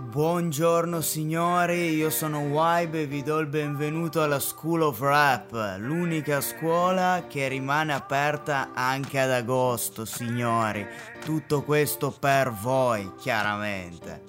Buongiorno 0.00 1.00
signori, 1.00 1.96
io 1.96 2.08
sono 2.08 2.42
Wibe 2.42 3.02
e 3.02 3.06
vi 3.06 3.24
do 3.24 3.40
il 3.40 3.48
benvenuto 3.48 4.22
alla 4.22 4.38
School 4.38 4.82
of 4.82 5.00
Rap, 5.00 5.76
l'unica 5.78 6.40
scuola 6.40 7.24
che 7.28 7.48
rimane 7.48 7.92
aperta 7.92 8.70
anche 8.74 9.18
ad 9.18 9.32
agosto, 9.32 10.04
signori. 10.04 10.86
Tutto 11.24 11.62
questo 11.64 12.14
per 12.16 12.52
voi, 12.52 13.10
chiaramente. 13.18 14.22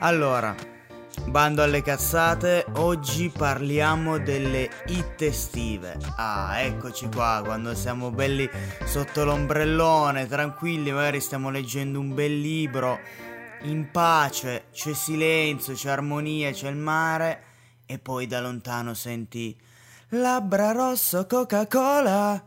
Allora, 0.00 0.52
bando 1.26 1.62
alle 1.62 1.80
cazzate, 1.80 2.66
oggi 2.74 3.28
parliamo 3.28 4.18
delle 4.18 4.68
hit 4.86 5.22
estive. 5.22 5.96
Ah, 6.16 6.58
eccoci 6.58 7.08
qua, 7.08 7.40
quando 7.44 7.72
siamo 7.76 8.10
belli 8.10 8.50
sotto 8.84 9.24
l'ombrellone, 9.24 10.26
tranquilli, 10.26 10.90
magari 10.90 11.20
stiamo 11.20 11.50
leggendo 11.50 12.00
un 12.00 12.12
bel 12.14 12.40
libro 12.40 12.98
in 13.62 13.90
pace, 13.90 14.66
c'è 14.72 14.94
silenzio, 14.94 15.74
c'è 15.74 15.90
armonia, 15.90 16.50
c'è 16.52 16.68
il 16.68 16.76
mare 16.76 17.42
e 17.86 17.98
poi 17.98 18.26
da 18.26 18.40
lontano 18.40 18.94
senti 18.94 19.56
labbra 20.10 20.72
rosso 20.72 21.26
Coca-Cola. 21.26 22.42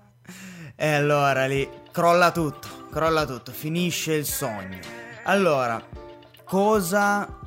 E 0.75 0.93
allora 0.93 1.45
lì 1.45 1.69
crolla 1.91 2.31
tutto, 2.31 2.88
crolla 2.91 3.25
tutto, 3.25 3.52
finisce 3.52 4.13
il 4.13 4.25
sogno. 4.25 4.79
Allora, 5.23 5.83
cosa 6.43 7.38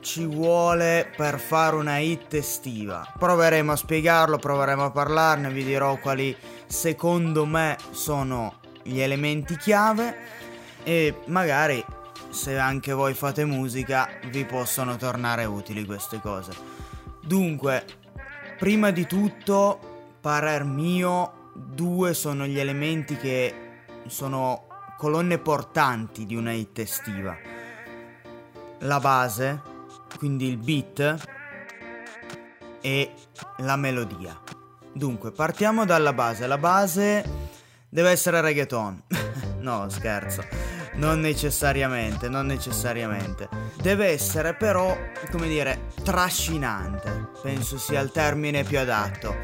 ci 0.00 0.24
vuole 0.24 1.10
per 1.16 1.40
fare 1.40 1.76
una 1.76 1.98
hit 1.98 2.34
estiva? 2.34 3.12
Proveremo 3.18 3.72
a 3.72 3.76
spiegarlo, 3.76 4.38
proveremo 4.38 4.84
a 4.84 4.90
parlarne, 4.90 5.50
vi 5.50 5.64
dirò 5.64 5.98
quali 5.98 6.36
secondo 6.66 7.44
me 7.44 7.76
sono 7.90 8.60
gli 8.82 9.00
elementi 9.00 9.56
chiave 9.56 10.16
e 10.84 11.22
magari 11.26 11.84
se 12.36 12.58
anche 12.58 12.92
voi 12.92 13.14
fate 13.14 13.46
musica 13.46 14.10
vi 14.30 14.44
possono 14.44 14.96
tornare 14.96 15.46
utili 15.46 15.86
queste 15.86 16.20
cose. 16.20 16.52
Dunque, 17.22 17.84
prima 18.58 18.90
di 18.90 19.06
tutto, 19.06 20.18
parer 20.20 20.64
mio, 20.64 21.52
due 21.54 22.12
sono 22.12 22.46
gli 22.46 22.58
elementi 22.58 23.16
che 23.16 23.54
sono 24.06 24.66
colonne 24.98 25.38
portanti 25.38 26.26
di 26.26 26.36
una 26.36 26.52
hit 26.52 26.78
estiva. 26.78 27.34
La 28.80 29.00
base, 29.00 29.62
quindi 30.18 30.46
il 30.46 30.58
beat 30.58 31.16
e 32.82 33.12
la 33.58 33.76
melodia. 33.76 34.38
Dunque, 34.92 35.32
partiamo 35.32 35.86
dalla 35.86 36.12
base. 36.12 36.46
La 36.46 36.58
base 36.58 37.24
deve 37.88 38.10
essere 38.10 38.42
reggaeton. 38.42 39.02
no, 39.60 39.88
scherzo 39.88 40.75
non 40.96 41.20
necessariamente, 41.20 42.28
non 42.28 42.46
necessariamente. 42.46 43.48
Deve 43.80 44.08
essere 44.08 44.54
però, 44.54 44.96
come 45.30 45.48
dire, 45.48 45.88
trascinante. 46.02 47.30
Penso 47.42 47.78
sia 47.78 48.00
il 48.00 48.10
termine 48.10 48.64
più 48.64 48.78
adatto. 48.78 49.34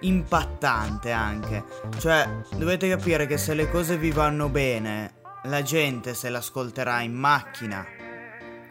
Impattante 0.00 1.10
anche. 1.10 1.64
Cioè, 1.98 2.28
dovete 2.56 2.88
capire 2.88 3.26
che 3.26 3.38
se 3.38 3.54
le 3.54 3.70
cose 3.70 3.96
vi 3.98 4.10
vanno 4.10 4.48
bene, 4.48 5.14
la 5.44 5.62
gente 5.62 6.14
se 6.14 6.28
l'ascolterà 6.28 7.00
in 7.00 7.14
macchina, 7.14 7.84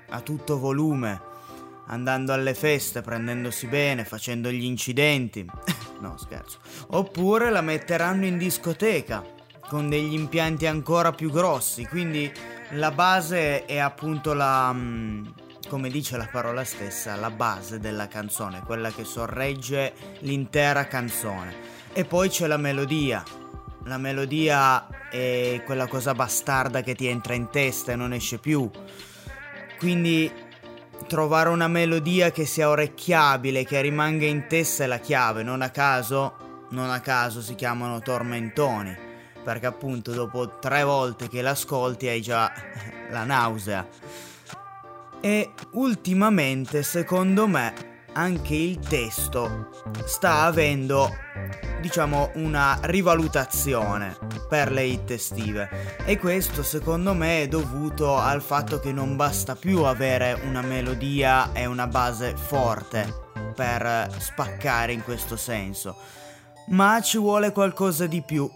a 0.10 0.20
tutto 0.22 0.60
volume, 0.60 1.22
andando 1.88 2.34
alle 2.34 2.54
feste, 2.54 3.02
prendendosi 3.02 3.68
bene, 3.68 4.04
facendo 4.04 4.50
gli 4.52 4.64
incidenti. 4.64 5.46
no, 6.02 6.18
scherzo. 6.18 6.60
Oppure 6.88 7.52
la 7.52 7.62
metteranno 7.62 8.26
in 8.26 8.38
discoteca 8.38 9.35
con 9.68 9.90
degli 9.90 10.14
impianti 10.14 10.66
ancora 10.66 11.12
più 11.12 11.32
grossi, 11.32 11.86
quindi 11.86 12.32
la 12.72 12.92
base 12.92 13.66
è 13.66 13.78
appunto 13.78 14.34
la, 14.34 14.72
mm, 14.74 15.26
come 15.68 15.90
dice 15.90 16.18
la 16.18 16.28
parola 16.32 16.64
stessa, 16.64 17.16
la 17.16 17.32
base 17.32 17.80
della 17.80 18.08
canzone, 18.08 18.62
quella 18.66 18.92
che 18.92 19.04
sorregge 19.04 19.94
l'intera 20.20 20.86
canzone. 20.88 21.74
E 21.94 22.06
poi 22.06 22.30
c'è 22.30 22.48
la 22.48 22.58
melodia. 22.58 23.24
La 23.86 23.98
melodia 23.98 24.88
è 25.10 25.62
quella 25.64 25.88
cosa 25.88 26.14
bastarda 26.14 26.82
che 26.82 26.96
ti 26.96 27.08
entra 27.08 27.36
in 27.36 27.50
testa 27.50 27.92
e 27.92 27.96
non 27.96 28.14
esce 28.14 28.40
più. 28.40 28.70
Quindi 29.78 30.32
trovare 31.08 31.50
una 31.50 31.68
melodia 31.68 32.32
che 32.32 32.46
sia 32.46 32.70
orecchiabile, 32.70 33.64
che 33.64 33.82
rimanga 33.82 34.26
in 34.26 34.48
testa 34.48 34.86
è 34.86 34.88
la 34.88 34.98
chiave, 34.98 35.44
non 35.44 35.62
a 35.62 35.70
caso, 35.70 36.66
non 36.72 36.90
a 36.90 37.00
caso 37.00 37.42
si 37.42 37.54
chiamano 37.54 38.00
tormentoni 38.00 39.14
perché 39.46 39.68
appunto 39.68 40.12
dopo 40.12 40.58
tre 40.58 40.84
volte 40.84 41.30
che 41.30 41.44
l'ascolti 41.44 42.08
hai 42.08 42.20
già 42.20 42.52
la 43.12 43.24
nausea. 43.24 43.88
E 45.22 45.52
ultimamente, 45.74 46.82
secondo 46.82 47.48
me, 47.48 47.94
anche 48.14 48.56
il 48.56 48.80
testo 48.80 49.70
sta 50.06 50.42
avendo, 50.42 51.12
diciamo, 51.80 52.32
una 52.36 52.80
rivalutazione 52.82 54.18
per 54.50 54.72
le 54.72 54.84
hit 54.84 55.12
estive. 55.12 55.70
E 56.06 56.18
questo, 56.18 56.64
secondo 56.64 57.14
me, 57.14 57.44
è 57.44 57.48
dovuto 57.48 58.18
al 58.18 58.42
fatto 58.42 58.80
che 58.80 58.92
non 58.92 59.16
basta 59.16 59.56
più 59.56 59.84
avere 59.84 60.34
una 60.44 60.62
melodia 60.62 61.52
e 61.54 61.68
una 61.68 61.86
base 61.86 62.36
forte 62.36 63.24
per 63.56 64.10
spaccare 64.18 64.92
in 64.92 65.04
questo 65.04 65.38
senso, 65.38 65.96
ma 66.70 67.00
ci 67.02 67.20
vuole 67.20 67.52
qualcosa 67.52 68.08
di 68.08 68.22
più 68.22 68.50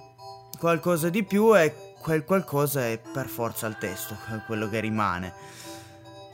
qualcosa 0.59 1.09
di 1.09 1.23
più 1.23 1.57
e 1.57 1.73
quel 2.01 2.25
qualcosa 2.25 2.85
è 2.85 2.99
per 2.99 3.27
forza 3.27 3.65
il 3.65 3.77
testo, 3.77 4.15
quello 4.45 4.69
che 4.69 4.79
rimane. 4.81 5.33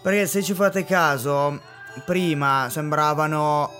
Perché 0.02 0.28
se 0.28 0.44
ci 0.44 0.53
fate 0.53 0.84
caso, 0.84 1.62
prima 2.06 2.68
sembravano 2.69 3.72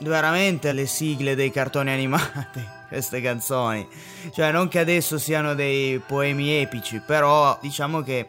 veramente 0.00 0.72
le 0.72 0.86
sigle 0.86 1.34
dei 1.34 1.50
cartoni 1.50 1.90
animati, 1.90 2.64
queste 2.88 3.20
canzoni. 3.20 3.86
Cioè, 4.32 4.52
non 4.52 4.68
che 4.68 4.78
adesso 4.78 5.18
siano 5.18 5.54
dei 5.54 5.98
poemi 5.98 6.50
epici, 6.60 7.00
però 7.04 7.58
diciamo 7.60 8.02
che 8.02 8.28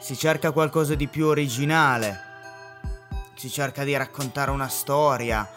si 0.00 0.16
cerca 0.16 0.50
qualcosa 0.52 0.94
di 0.94 1.08
più 1.08 1.26
originale. 1.26 2.30
Si 3.34 3.50
cerca 3.50 3.82
di 3.82 3.96
raccontare 3.96 4.50
una 4.52 4.68
storia, 4.68 5.48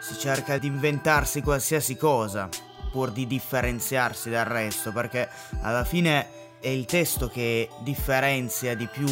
si 0.00 0.18
cerca 0.18 0.58
di 0.58 0.66
inventarsi 0.66 1.40
qualsiasi 1.40 1.96
cosa 1.96 2.48
pur 2.90 3.10
di 3.10 3.26
differenziarsi 3.26 4.30
dal 4.30 4.46
resto, 4.46 4.92
perché 4.92 5.28
alla 5.62 5.84
fine 5.84 6.56
è 6.60 6.68
il 6.68 6.86
testo 6.86 7.28
che 7.28 7.68
differenzia 7.80 8.74
di 8.74 8.86
più 8.86 9.06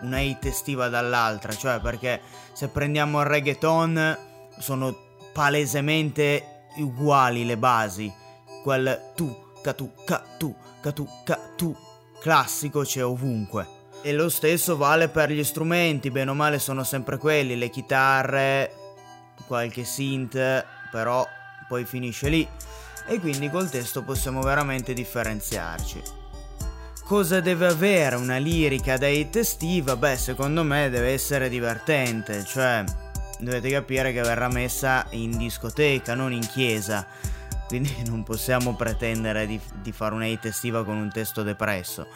una 0.00 0.20
hit 0.20 0.44
estiva 0.44 0.88
dall'altra, 0.88 1.52
cioè 1.54 1.80
perché 1.80 2.20
se 2.52 2.68
prendiamo 2.68 3.20
il 3.20 3.26
reggaeton 3.26 4.18
sono 4.58 4.96
palesemente 5.32 6.66
uguali 6.76 7.44
le 7.44 7.56
basi, 7.56 8.12
quel 8.62 9.12
tu, 9.14 9.52
ca 9.62 9.72
tu, 9.72 9.92
ca 10.04 10.22
tu, 10.38 10.54
ca 10.80 10.92
tu, 10.92 11.08
ca 11.24 11.38
tu, 11.56 11.76
classico 12.20 12.82
c'è 12.82 13.04
ovunque. 13.04 13.82
E 14.02 14.12
lo 14.12 14.28
stesso 14.28 14.76
vale 14.76 15.08
per 15.08 15.30
gli 15.30 15.42
strumenti, 15.42 16.10
bene 16.10 16.30
o 16.30 16.34
male 16.34 16.58
sono 16.58 16.84
sempre 16.84 17.16
quelli, 17.16 17.56
le 17.56 17.70
chitarre, 17.70 18.74
qualche 19.46 19.84
synth, 19.84 20.64
però 20.90 21.26
poi 21.68 21.84
finisce 21.86 22.28
lì 22.28 22.46
e 23.06 23.20
quindi 23.20 23.50
col 23.50 23.70
testo 23.70 24.02
possiamo 24.02 24.40
veramente 24.40 24.92
differenziarci. 24.92 26.02
Cosa 27.04 27.40
deve 27.40 27.66
avere 27.66 28.16
una 28.16 28.38
lirica 28.38 28.96
da 28.96 29.08
hit 29.08 29.36
estiva? 29.36 29.94
Beh, 29.94 30.16
secondo 30.16 30.62
me 30.62 30.88
deve 30.88 31.12
essere 31.12 31.50
divertente, 31.50 32.44
cioè 32.44 32.82
dovete 33.38 33.68
capire 33.68 34.12
che 34.12 34.22
verrà 34.22 34.48
messa 34.48 35.06
in 35.10 35.36
discoteca, 35.36 36.14
non 36.14 36.32
in 36.32 36.46
chiesa, 36.46 37.06
quindi 37.66 37.94
non 38.08 38.22
possiamo 38.22 38.74
pretendere 38.74 39.46
di, 39.46 39.60
di 39.82 39.92
fare 39.92 40.14
una 40.14 40.26
hit 40.26 40.46
estiva 40.46 40.82
con 40.82 40.96
un 40.96 41.10
testo 41.10 41.42
depresso. 41.42 42.06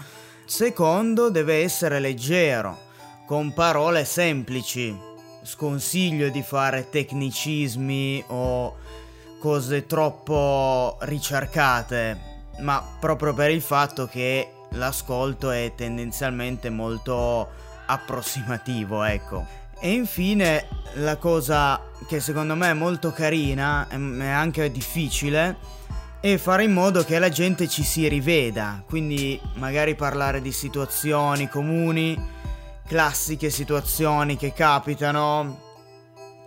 Secondo, 0.46 1.28
deve 1.28 1.62
essere 1.62 2.00
leggero, 2.00 2.86
con 3.26 3.52
parole 3.52 4.06
semplici. 4.06 5.06
Sconsiglio 5.42 6.30
di 6.30 6.42
fare 6.42 6.88
tecnicismi 6.88 8.24
o 8.28 8.76
cose 9.38 9.86
troppo 9.86 10.96
ricercate, 11.00 12.20
ma 12.58 12.84
proprio 12.98 13.34
per 13.34 13.50
il 13.50 13.62
fatto 13.62 14.06
che 14.06 14.52
l'ascolto 14.70 15.50
è 15.50 15.72
tendenzialmente 15.76 16.70
molto 16.70 17.48
approssimativo, 17.86 19.02
ecco. 19.04 19.46
E 19.80 19.92
infine 19.92 20.66
la 20.94 21.16
cosa 21.16 21.80
che 22.08 22.20
secondo 22.20 22.54
me 22.56 22.70
è 22.70 22.74
molto 22.74 23.12
carina 23.12 23.88
e 23.88 24.26
anche 24.26 24.70
difficile 24.70 25.56
è 26.20 26.36
fare 26.36 26.64
in 26.64 26.72
modo 26.72 27.04
che 27.04 27.20
la 27.20 27.28
gente 27.28 27.68
ci 27.68 27.84
si 27.84 28.08
riveda, 28.08 28.82
quindi 28.86 29.40
magari 29.54 29.94
parlare 29.94 30.40
di 30.42 30.50
situazioni 30.50 31.48
comuni, 31.48 32.20
classiche 32.88 33.50
situazioni 33.50 34.36
che 34.36 34.52
capitano, 34.52 35.67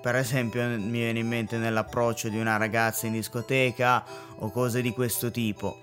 per 0.02 0.16
esempio 0.16 0.68
mi 0.68 1.00
viene 1.00 1.20
in 1.20 1.28
mente 1.28 1.58
nell'approccio 1.58 2.30
di 2.30 2.40
una 2.40 2.58
ragazza 2.58 3.06
in 3.06 3.14
discoteca 3.14 4.04
o 4.38 4.50
cose 4.50 4.82
di 4.82 4.92
questo 4.92 5.32
tipo. 5.32 5.80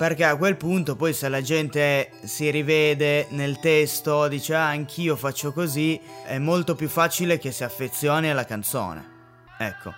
perché 0.00 0.24
a 0.24 0.36
quel 0.36 0.56
punto 0.56 0.96
poi 0.96 1.12
se 1.12 1.28
la 1.28 1.42
gente 1.42 2.10
si 2.22 2.48
rivede 2.48 3.26
nel 3.32 3.58
testo, 3.60 4.28
dice 4.28 4.54
ah 4.54 4.68
anch'io 4.68 5.14
faccio 5.14 5.52
così, 5.52 6.00
è 6.24 6.38
molto 6.38 6.74
più 6.74 6.88
facile 6.88 7.38
che 7.38 7.52
si 7.52 7.64
affezioni 7.64 8.30
alla 8.30 8.46
canzone. 8.46 9.06
Ecco. 9.58 9.92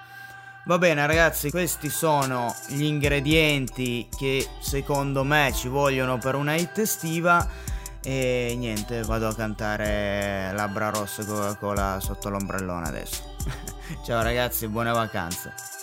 Va 0.64 0.78
bene 0.78 1.06
ragazzi, 1.06 1.50
questi 1.50 1.88
sono 1.88 2.52
gli 2.68 2.82
ingredienti 2.82 4.08
che 4.16 4.44
secondo 4.60 5.22
me 5.22 5.52
ci 5.54 5.68
vogliono 5.68 6.18
per 6.18 6.34
una 6.34 6.56
hit 6.56 6.78
estiva 6.78 7.48
e 8.04 8.54
niente, 8.58 9.02
vado 9.02 9.28
a 9.28 9.34
cantare 9.34 10.50
Labbra 10.54 10.90
Rosse 10.90 11.24
Coca-Cola 11.24 11.98
sotto 12.00 12.28
l'ombrellone 12.28 12.86
adesso. 12.88 13.22
Ciao 14.04 14.22
ragazzi, 14.22 14.66
buone 14.68 14.92
vacanze. 14.92 15.81